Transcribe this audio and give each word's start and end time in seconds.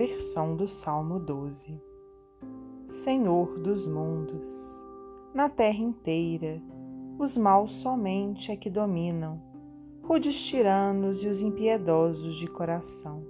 versão 0.00 0.56
do 0.56 0.66
Salmo 0.66 1.20
12. 1.20 1.78
Senhor 2.86 3.58
dos 3.58 3.86
mundos, 3.86 4.88
na 5.34 5.50
terra 5.50 5.80
inteira, 5.80 6.58
os 7.18 7.36
maus 7.36 7.70
somente 7.70 8.50
é 8.50 8.56
que 8.56 8.70
dominam, 8.70 9.42
rudes 10.02 10.42
tiranos 10.42 11.22
e 11.22 11.28
os 11.28 11.42
impiedosos 11.42 12.36
de 12.36 12.46
coração. 12.46 13.26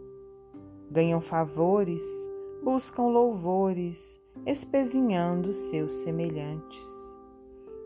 Ganham 0.89 1.21
favores, 1.21 2.30
buscam 2.62 3.09
louvores, 3.09 4.23
espezinhando 4.46 5.52
seus 5.52 5.95
semelhantes, 5.95 7.16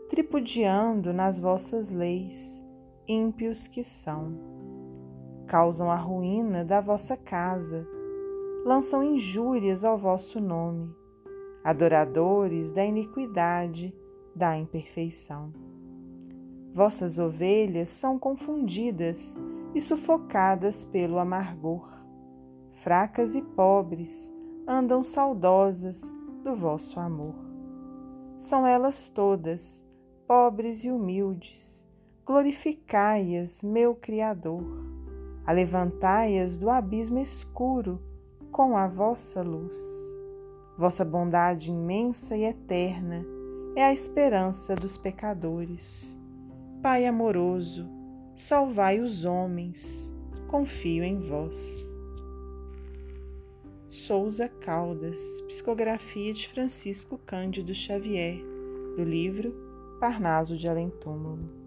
tripudiando 0.09 1.11
nas 1.11 1.39
vossas 1.39 1.89
leis, 1.89 2.63
ímpios 3.07 3.67
que 3.67 3.83
são. 3.83 4.37
Causam 5.47 5.89
a 5.89 5.95
ruína 5.95 6.63
da 6.63 6.81
vossa 6.81 7.17
casa, 7.17 7.94
lançam 8.65 9.03
injúrias 9.03 9.83
ao 9.83 9.95
vosso 9.95 10.41
nome, 10.41 10.91
adoradores 11.63 12.71
da 12.71 12.83
iniquidade, 12.83 13.95
da 14.35 14.57
imperfeição. 14.57 15.53
Vossas 16.73 17.19
ovelhas 17.19 17.89
são 17.89 18.17
confundidas 18.17 19.37
e 19.75 19.79
sufocadas 19.79 20.83
pelo 20.83 21.19
amargor. 21.19 21.87
Fracas 22.71 23.35
e 23.35 23.43
pobres 23.43 24.33
andam 24.67 25.03
saudosas 25.03 26.15
do 26.43 26.55
vosso 26.55 26.99
amor. 26.99 27.35
São 28.39 28.65
elas 28.65 29.09
todas, 29.09 29.85
pobres 30.27 30.83
e 30.83 30.89
humildes, 30.89 31.87
glorificai-as, 32.25 33.61
meu 33.61 33.93
Criador. 33.93 34.65
Alevantai-as 35.45 36.57
do 36.57 36.67
abismo 36.67 37.19
escuro 37.19 38.01
com 38.55 38.77
a 38.77 38.87
vossa 38.87 39.41
luz. 39.41 40.17
Vossa 40.77 41.03
bondade 41.03 41.71
imensa 41.71 42.37
e 42.37 42.45
eterna 42.45 43.25
é 43.75 43.83
a 43.83 43.91
esperança 43.91 44.77
dos 44.77 44.97
pecadores. 44.97 46.17
Pai 46.81 47.05
amoroso, 47.05 47.85
salvai 48.33 49.01
os 49.01 49.25
homens, 49.25 50.15
confio 50.47 51.03
em 51.03 51.19
vós. 51.19 51.99
Souza 53.89 54.47
Caldas, 54.47 55.41
psicografia 55.49 56.31
de 56.31 56.47
Francisco 56.47 57.17
Cândido 57.17 57.75
Xavier, 57.75 58.37
do 58.95 59.03
livro 59.03 59.53
Parnaso 59.99 60.55
de 60.55 60.69
Além 60.69 60.89
Túmulo. 60.89 61.64